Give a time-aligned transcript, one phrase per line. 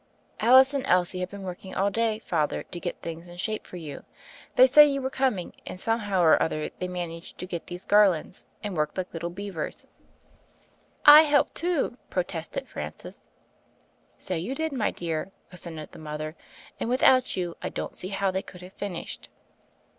[0.39, 2.17] "Alice and Elsie have been working all day.
[2.17, 4.03] Father, to get things in shape for you.
[4.55, 8.43] They said you were coming and somehow or other they managed to get these garlands,
[8.63, 11.55] and worked like little beavers." 78 THE FAIRY OF THE SNOWS "I helped,
[11.93, 13.21] too," protested Francis.
[14.17, 16.35] "So you did, my dear," assented the mother,
[16.79, 19.29] "and without you, I don't see how they could have finished."